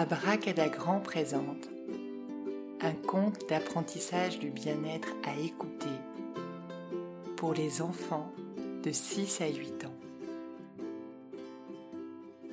[0.00, 1.68] Abracadagran présente
[2.80, 5.90] un conte d'apprentissage du bien-être à écouter
[7.36, 8.32] pour les enfants
[8.84, 9.96] de 6 à 8 ans.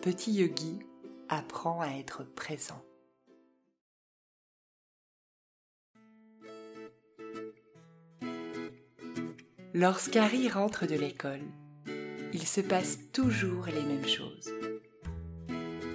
[0.02, 0.80] Petit Yogi
[1.30, 2.84] apprend à être présent.
[9.76, 11.44] Lorsqu'Harry rentre de l'école,
[12.34, 14.52] il se passe toujours les mêmes choses.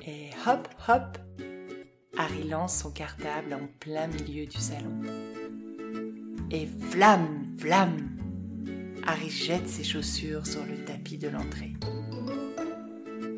[0.06, 1.18] Et hop, hop,
[2.22, 5.00] Harry lance son cartable en plein milieu du salon.
[6.50, 8.10] Et flamme, flamme,
[9.06, 11.72] Harry jette ses chaussures sur le tapis de l'entrée.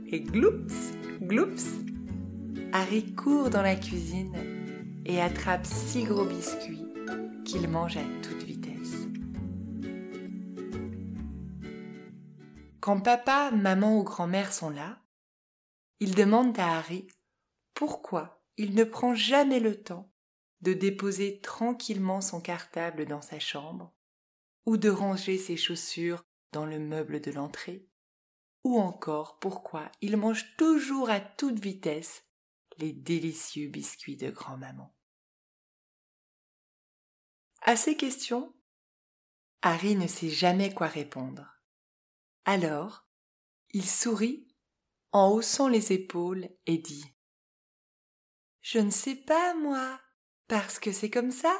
[0.08, 0.66] Et gloups,
[1.20, 1.78] gloups,
[2.72, 4.34] Harry court dans la cuisine
[5.06, 6.84] et attrape six gros biscuits
[7.44, 9.06] qu'il mange à toute vitesse.
[12.80, 14.98] Quand papa, maman ou grand-mère sont là,
[16.00, 17.06] ils demandent à Harry
[17.74, 20.12] pourquoi il ne prend jamais le temps
[20.60, 23.92] de déposer tranquillement son cartable dans sa chambre,
[24.64, 27.88] ou de ranger ses chaussures dans le meuble de l'entrée,
[28.64, 32.24] ou encore pourquoi il mange toujours à toute vitesse
[32.78, 34.94] les délicieux biscuits de grand-maman.
[37.62, 38.54] À ces questions,
[39.62, 41.60] Harry ne sait jamais quoi répondre.
[42.44, 43.06] Alors,
[43.70, 44.48] il sourit
[45.12, 47.04] en haussant les épaules et dit
[48.62, 50.00] Je ne sais pas, moi,
[50.46, 51.52] parce que c'est comme ça.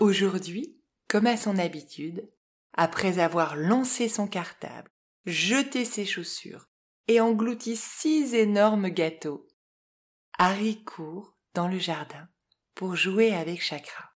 [0.00, 2.26] Aujourd'hui, comme à son habitude,
[2.72, 4.90] après avoir lancé son cartable,
[5.26, 6.66] jeté ses chaussures
[7.06, 9.46] et englouti six énormes gâteaux,
[10.38, 12.28] Harry court dans le jardin
[12.74, 14.11] pour jouer avec Chakra.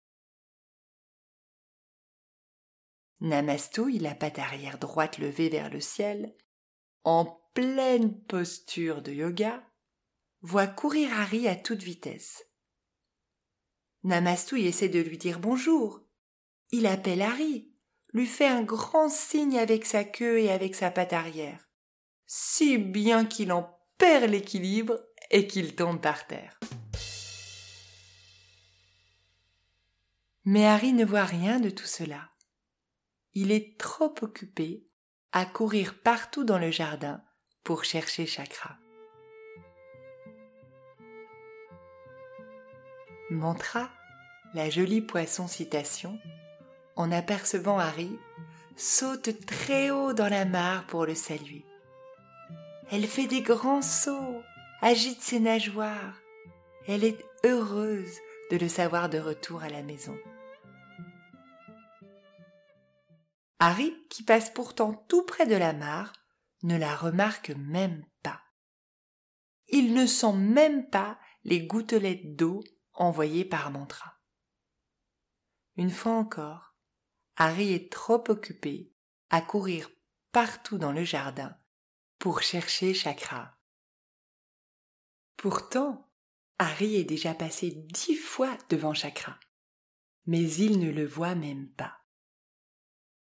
[3.23, 6.35] Namastouille, la patte arrière droite levée vers le ciel,
[7.05, 9.63] en pleine posture de yoga,
[10.41, 12.43] voit courir Harry à toute vitesse.
[14.03, 16.01] Namastouille essaie de lui dire bonjour.
[16.71, 17.71] Il appelle Harry,
[18.11, 21.69] lui fait un grand signe avec sa queue et avec sa patte arrière,
[22.25, 24.99] si bien qu'il en perd l'équilibre
[25.31, 26.59] et qu'il tombe par terre.
[30.43, 32.32] Mais Harry ne voit rien de tout cela.
[33.35, 34.85] Il est trop occupé
[35.31, 37.21] à courir partout dans le jardin
[37.63, 38.77] pour chercher Chakra.
[43.31, 43.89] Mantra,
[44.53, 46.19] la jolie poisson citation,
[46.95, 48.19] en apercevant Harry,
[48.75, 51.65] saute très haut dans la mare pour le saluer.
[52.91, 54.43] Elle fait des grands sauts,
[54.81, 56.21] agite ses nageoires.
[56.87, 58.19] Elle est heureuse
[58.51, 60.15] de le savoir de retour à la maison.
[63.65, 66.11] Harry, qui passe pourtant tout près de la mare,
[66.63, 68.41] ne la remarque même pas.
[69.69, 74.19] Il ne sent même pas les gouttelettes d'eau envoyées par Mantra.
[75.77, 76.75] Une fois encore,
[77.37, 78.91] Harry est trop occupé
[79.29, 79.89] à courir
[80.33, 81.57] partout dans le jardin
[82.19, 83.57] pour chercher Chakra.
[85.37, 86.11] Pourtant,
[86.59, 89.39] Harry est déjà passé dix fois devant Chakra,
[90.25, 92.02] mais il ne le voit même pas.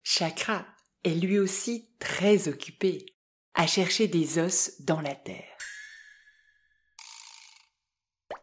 [0.07, 0.67] Chakra
[1.03, 3.17] est lui aussi très occupé
[3.55, 5.57] à chercher des os dans la terre.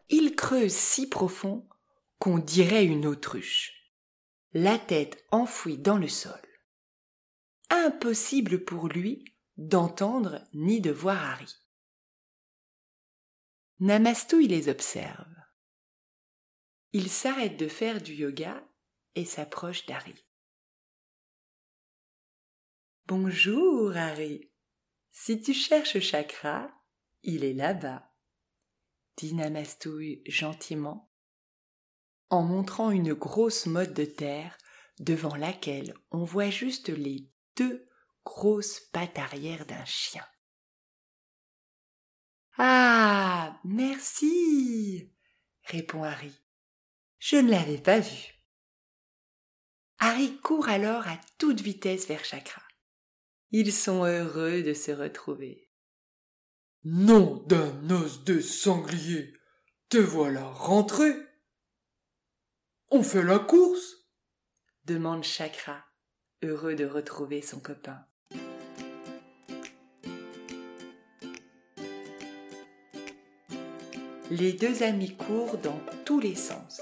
[0.08, 1.68] Il creuse si profond
[2.18, 3.92] qu'on dirait une autruche,
[4.52, 6.40] la tête enfouie dans le sol.
[7.70, 9.24] Impossible pour lui
[9.56, 11.54] d'entendre ni de voir Harry.
[13.78, 15.34] Namastou les observe.
[16.92, 18.62] Il s'arrête de faire du yoga
[19.14, 20.14] et s'approche d'Harry.
[23.06, 24.50] Bonjour, Harry.
[25.10, 26.70] Si tu cherches Chakra,
[27.22, 28.10] il est là-bas,
[29.16, 31.10] dit Namastouille gentiment,
[32.30, 34.56] en montrant une grosse motte de terre
[35.00, 37.88] devant laquelle on voit juste les deux
[38.24, 40.26] grosses pattes arrière d'un chien.
[42.56, 43.12] Ah.
[43.64, 45.12] Merci.
[45.64, 46.32] répond Harry.
[47.18, 48.34] Je ne l'avais pas vu.
[49.98, 52.62] Harry court alors à toute vitesse vers Chakra.
[53.52, 55.68] Ils sont heureux de se retrouver.
[56.84, 59.34] Nom d'un os de sanglier,
[59.90, 61.12] te voilà rentré.
[62.90, 64.02] On fait la course
[64.84, 65.84] demande Chakra,
[66.42, 68.00] heureux de retrouver son copain.
[74.30, 76.80] Les deux amis courent dans tous les sens.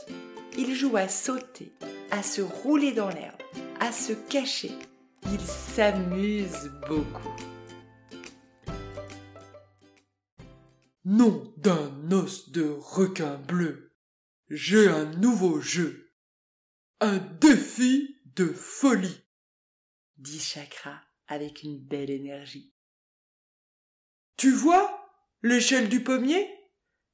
[0.56, 1.72] Ils jouent à sauter,
[2.12, 3.42] à se rouler dans l'herbe,
[3.80, 4.72] à se cacher,
[5.32, 7.36] Ils s'amusent beaucoup.
[11.04, 13.92] Nom d'un os de requin bleu,
[14.48, 16.12] j'ai un nouveau jeu.
[17.00, 19.24] Un défi de folie,
[20.16, 22.74] dit Chakra avec une belle énergie.
[24.36, 25.08] Tu vois
[25.42, 26.48] l'échelle du pommier?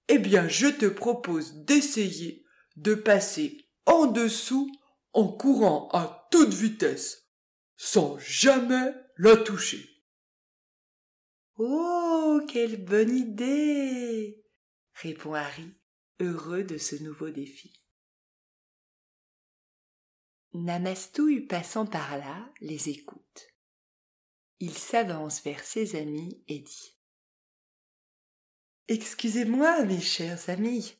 [0.08, 2.46] Eh bien, je te propose d'essayer
[2.76, 4.70] de passer en dessous
[5.12, 7.25] en courant à toute vitesse,
[7.76, 9.88] sans jamais la toucher.
[11.58, 14.44] Oh, quelle bonne idée
[14.94, 15.74] répond Harry,
[16.20, 17.82] heureux de ce nouveau défi.
[20.52, 23.48] Namastouille passant par là les écoute.
[24.58, 26.96] Il s'avance vers ses amis et dit
[28.88, 30.96] Excusez-moi, mes chers amis,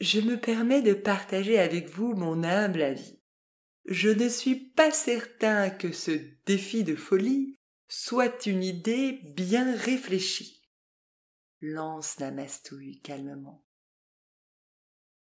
[0.00, 3.17] je me permets de partager avec vous mon humble avis.
[3.90, 6.10] Je ne suis pas certain que ce
[6.44, 7.56] défi de folie
[7.88, 10.62] soit une idée bien réfléchie.
[11.62, 13.66] Lance Namastouille calmement.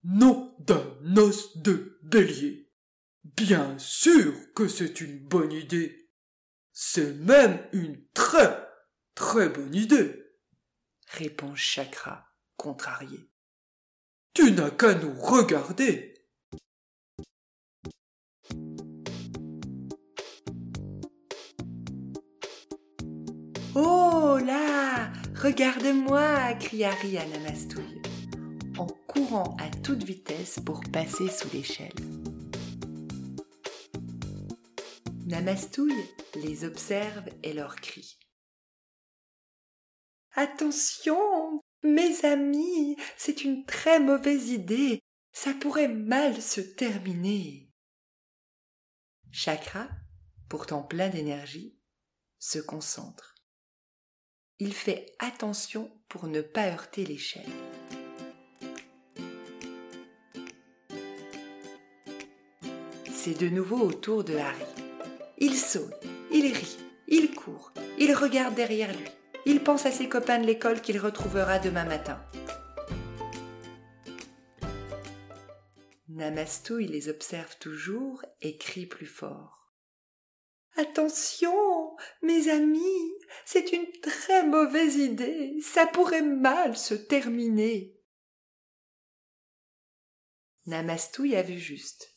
[0.06, 2.71] Non d'un os de bélier.
[3.25, 6.10] Bien sûr que c'est une bonne idée.
[6.71, 8.65] C'est même une très,
[9.13, 10.24] très bonne idée,
[11.07, 13.30] répond Chakra, contrarié.
[14.33, 16.12] Tu n'as qu'à nous regarder.
[23.75, 28.04] Oh là Regarde-moi crie Harry à Namastouille,
[28.78, 31.96] en courant à toute vitesse pour passer sous l'échelle.
[35.25, 36.06] Namastouille
[36.36, 38.20] les observe et leur crie.
[40.36, 45.00] Attention, mes amis, c'est une très mauvaise idée,
[45.31, 47.72] ça pourrait mal se terminer.
[49.31, 49.88] Chakra,
[50.48, 51.75] pourtant plein d'énergie,
[52.38, 53.33] se concentre
[54.63, 57.44] il fait attention pour ne pas heurter l'échelle.
[63.12, 64.63] C'est de nouveau au tour de Harry.
[65.38, 65.94] Il saute,
[66.31, 66.77] il rit,
[67.10, 69.10] il court, il regarde derrière lui,
[69.45, 72.24] il pense à ses copains de l'école qu'il retrouvera demain matin.
[76.07, 79.62] Namastou, il les observe toujours et crie plus fort.
[80.75, 83.14] Attention, mes amis,
[83.46, 87.96] c'est une très mauvaise idée, ça pourrait mal se terminer.
[90.66, 92.10] Namastouille a vu juste.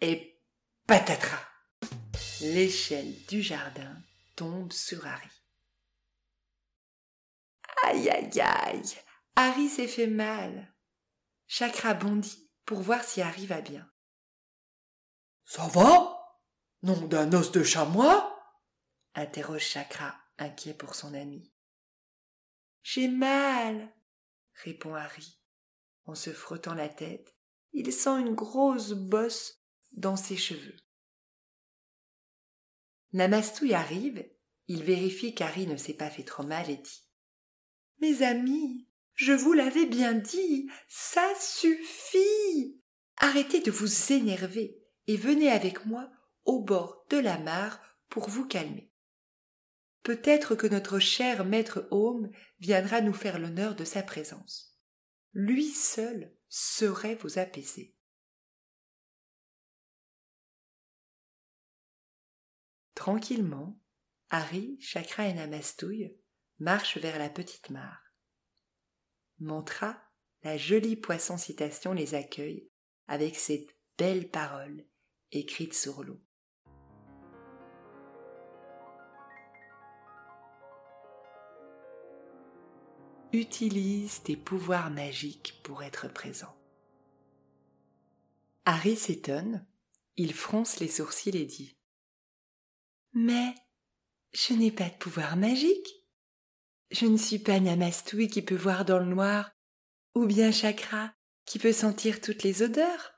[0.00, 0.38] Et
[0.86, 1.46] patatras
[2.40, 3.96] L'échelle du jardin
[4.36, 5.28] tombe sur Harry.
[7.84, 8.96] Aïe aïe aïe
[9.36, 10.74] Harry s'est fait mal.
[11.46, 13.90] Chakra bondit pour voir si Harry va bien.
[15.44, 16.19] Ça va?
[16.82, 18.26] Nom d'un os de chamois?
[19.14, 21.52] interroge Chakra, inquiet pour son ami.
[22.82, 23.92] J'ai mal,
[24.64, 25.38] répond Harry.
[26.06, 27.36] En se frottant la tête,
[27.72, 29.60] il sent une grosse bosse
[29.92, 30.76] dans ses cheveux.
[33.12, 34.26] Namastouille arrive,
[34.66, 37.04] il vérifie qu'Harry ne s'est pas fait trop mal et dit
[38.00, 42.80] Mes amis, je vous l'avais bien dit, ça suffit.
[43.18, 46.10] Arrêtez de vous énerver et venez avec moi
[46.44, 48.90] au bord de la mare pour vous calmer.
[50.02, 54.78] Peut-être que notre cher maître Home viendra nous faire l'honneur de sa présence.
[55.32, 57.94] Lui seul saurait vous apaiser.
[62.94, 63.80] Tranquillement,
[64.30, 66.16] Harry, Chakra et Namastouille
[66.58, 68.02] marchent vers la petite mare.
[69.38, 69.98] Mantra,
[70.42, 72.70] la jolie poisson citation, les accueille
[73.06, 74.86] avec cette belle parole
[75.32, 76.20] écrite sur l'eau.
[83.32, 86.54] Utilise tes pouvoirs magiques pour être présent.
[88.64, 89.66] Harry s'étonne,
[90.16, 91.76] il fronce les sourcils et dit
[93.12, 93.54] Mais
[94.32, 95.88] je n'ai pas de pouvoir magique.
[96.90, 99.50] Je ne suis pas Namastouille qui peut voir dans le noir,
[100.14, 101.12] ou bien Chakra
[101.44, 103.12] qui peut sentir toutes les odeurs.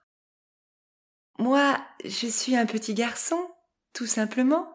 [1.39, 3.51] Moi, je suis un petit garçon,
[3.93, 4.69] tout simplement.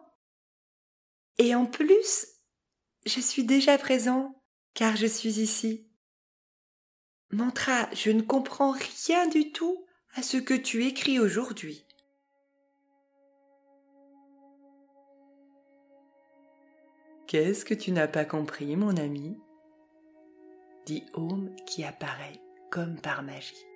[1.38, 2.26] Et en plus,
[3.06, 4.37] je suis déjà présent
[4.74, 5.88] car je suis ici.
[7.30, 9.84] Mantra, je ne comprends rien du tout
[10.14, 11.84] à ce que tu écris aujourd'hui.
[17.26, 19.38] Qu'est-ce que tu n'as pas compris, mon ami?
[20.86, 23.66] Dit Home qui apparaît comme par magie.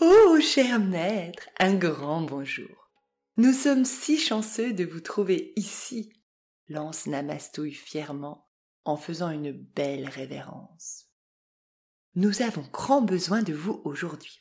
[0.00, 2.90] Oh, cher maître, un grand bonjour.
[3.38, 6.12] Nous sommes si chanceux de vous trouver ici,
[6.68, 8.48] lance Namastouille fièrement
[8.84, 11.06] en faisant une belle révérence.
[12.14, 14.38] Nous avons grand besoin de vous aujourd'hui.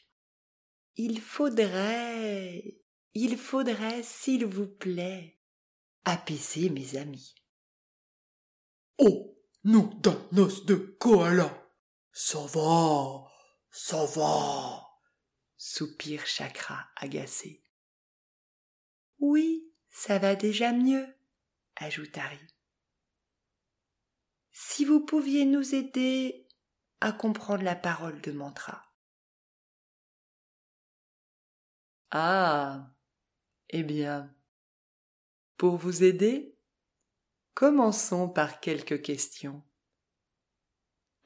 [0.96, 2.80] Il faudrait,
[3.14, 5.40] il faudrait, s'il vous plaît,
[6.06, 7.36] apaiser mes amis.
[8.98, 11.62] Oh, nom d'un os de koala.
[12.14, 13.30] Ça va,
[13.70, 14.88] ça va,
[15.58, 17.62] soupire Chakra agacé.
[19.20, 21.15] Oui, ça va déjà mieux,
[21.76, 22.40] ajoute Harry.
[24.52, 26.48] Si vous pouviez nous aider
[27.02, 28.94] à comprendre la parole de mantra.
[32.12, 32.92] Ah.
[33.70, 34.34] Eh bien.
[35.58, 36.58] Pour vous aider,
[37.54, 39.64] commençons par quelques questions.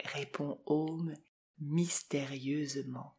[0.03, 1.13] Répond Home
[1.60, 3.19] mystérieusement.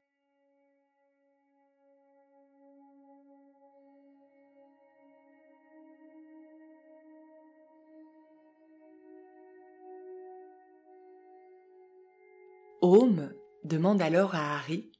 [12.92, 13.32] Home
[13.62, 14.90] demande alors à Harry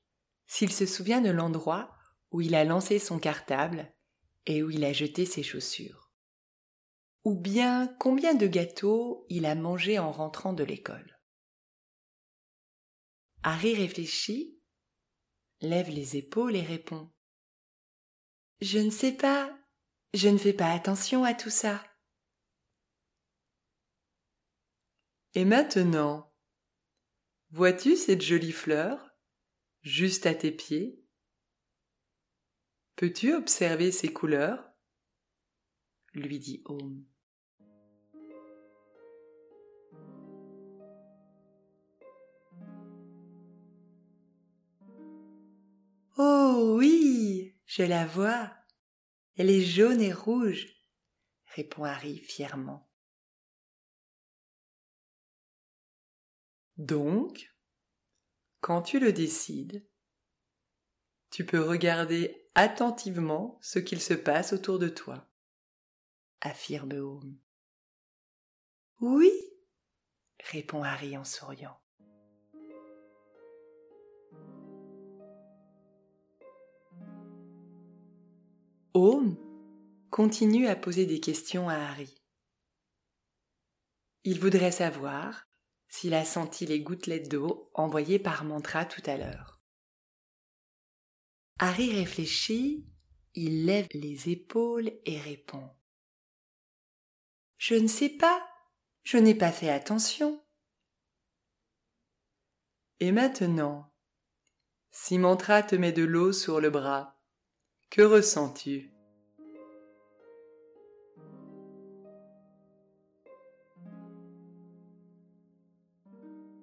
[0.47, 1.93] s'il se souvient de l'endroit
[2.31, 3.93] où il a lancé son cartable
[4.47, 6.13] et où il a jeté ses chaussures.
[7.25, 11.19] Ou bien combien de gâteaux il a mangé en rentrant de l'école.
[13.43, 14.57] Harry réfléchit,
[15.61, 17.11] lève les épaules et répond.
[18.61, 19.53] Je ne sais pas,
[20.15, 21.85] je ne fais pas attention à tout ça.
[25.35, 26.30] Et maintenant,
[27.53, 29.11] Vois-tu cette jolie fleur,
[29.83, 31.03] juste à tes pieds?
[32.95, 34.71] Peux-tu observer ses couleurs?
[36.15, 37.05] lui dit Home.
[46.19, 48.53] Oh oui, je la vois.
[49.37, 50.69] Elle est jaune et rouge,
[51.57, 52.90] répond Harry fièrement.
[56.81, 57.55] Donc,
[58.63, 59.87] quand tu le décides,
[61.29, 65.29] tu peux regarder attentivement ce qu'il se passe autour de toi,
[66.41, 67.39] affirme Home.
[69.01, 69.31] Oui,
[70.53, 71.79] répond Harry en souriant.
[78.95, 79.37] Home
[80.09, 82.25] continue à poser des questions à Harry.
[84.25, 85.50] Il voudrait savoir
[85.91, 89.61] s'il a senti les gouttelettes d'eau envoyées par mantra tout à l'heure.
[91.59, 92.87] Harry réfléchit,
[93.35, 95.69] il lève les épaules et répond.
[97.59, 98.49] Je ne sais pas,
[99.03, 100.43] je n'ai pas fait attention.
[103.01, 103.93] Et maintenant,
[104.91, 107.21] si mantra te met de l'eau sur le bras,
[107.91, 108.93] que ressens-tu?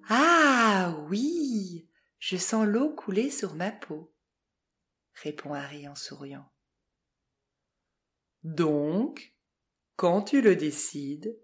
[0.09, 4.13] Oui, je sens l'eau couler sur ma peau,
[5.13, 6.51] répond Harry en souriant.
[8.43, 9.33] Donc,
[9.95, 11.37] quand tu le décides,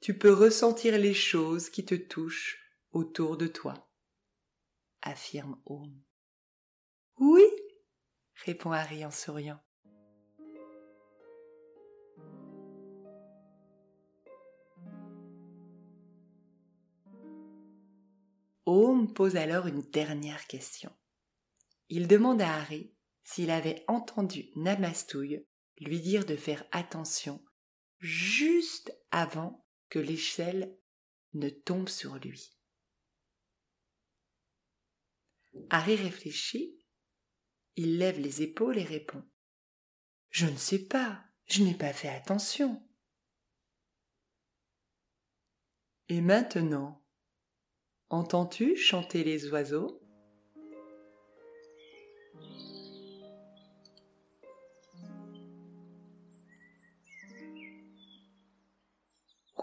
[0.00, 2.58] tu peux ressentir les choses qui te touchent
[2.90, 3.88] autour de toi,
[5.00, 6.02] affirme Home.
[7.18, 7.44] Oui,
[8.44, 9.60] répond Harry en souriant.
[19.06, 20.92] Pose alors une dernière question.
[21.88, 22.94] Il demande à Harry
[23.24, 25.46] s'il avait entendu Namastouille
[25.78, 27.44] lui dire de faire attention
[27.98, 30.76] juste avant que l'échelle
[31.34, 32.56] ne tombe sur lui.
[35.70, 36.78] Harry réfléchit,
[37.76, 39.24] il lève les épaules et répond.
[40.30, 42.82] Je ne sais pas, je n'ai pas fait attention.
[46.08, 47.01] Et maintenant,
[48.12, 49.98] Entends-tu chanter les oiseaux?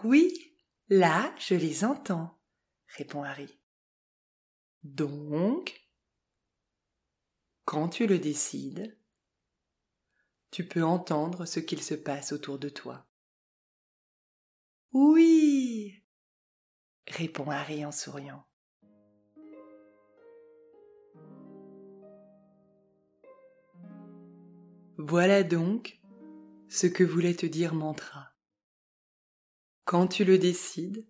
[0.04, 0.34] Oui,
[0.88, 2.40] là, je les entends,
[2.98, 3.60] répond Harry.
[4.82, 5.88] Donc,
[7.66, 8.98] quand tu le décides,
[10.50, 13.06] tu peux entendre ce qu'il se passe autour de toi.
[14.92, 15.99] Oui,
[17.10, 18.46] répond Harry en souriant.
[24.98, 26.00] Voilà donc
[26.68, 28.34] ce que voulait te dire Mantra.
[29.86, 31.08] Quand tu le décides,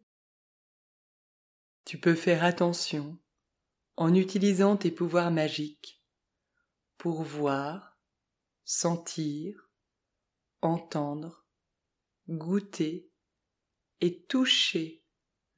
[1.85, 3.17] tu peux faire attention
[3.97, 6.01] en utilisant tes pouvoirs magiques
[6.97, 7.99] pour voir,
[8.63, 9.69] sentir,
[10.61, 11.45] entendre,
[12.29, 13.11] goûter
[14.01, 14.98] et toucher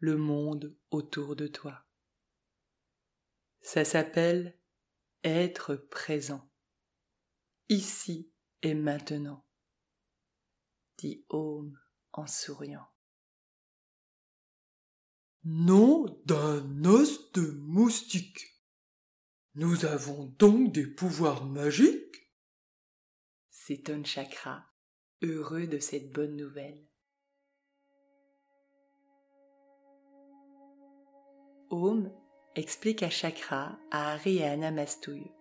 [0.02, 1.86] le monde autour de toi.
[3.62, 4.60] Ça s'appelle
[5.24, 6.52] être présent,
[7.70, 9.46] ici et maintenant,
[10.98, 11.80] dit Home
[12.14, 12.88] en souriant.
[15.44, 18.60] Nom d'un os de moustique.
[19.54, 22.34] Nous avons donc des pouvoirs magiques?
[23.52, 24.66] S'étonne Chakra,
[25.22, 26.91] heureux de cette bonne nouvelle.
[31.72, 32.12] Home
[32.56, 35.32] explique à Chakra, à Harry et à Namastouille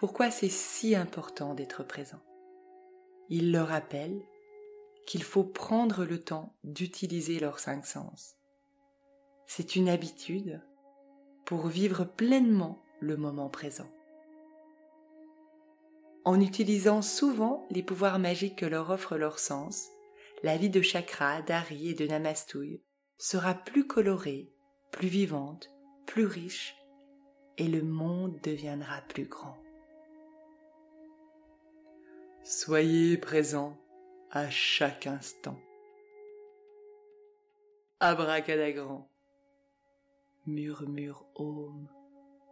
[0.00, 2.22] pourquoi c'est si important d'être présent.
[3.28, 4.22] Il leur rappelle
[5.06, 8.36] qu'il faut prendre le temps d'utiliser leurs cinq sens.
[9.46, 10.62] C'est une habitude
[11.44, 13.90] pour vivre pleinement le moment présent.
[16.24, 19.88] En utilisant souvent les pouvoirs magiques que leur offre leur sens,
[20.42, 22.80] la vie de Chakra, d'Ari et de Namastouille
[23.18, 24.50] sera plus colorée,
[24.90, 25.70] plus vivante,
[26.06, 26.76] plus riche,
[27.56, 29.58] et le monde deviendra plus grand.
[32.42, 33.76] Soyez présents
[34.30, 35.58] à chaque instant.
[38.00, 39.08] Abracadagrand,
[40.46, 41.88] murmure Home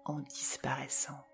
[0.04, 1.27] en disparaissant.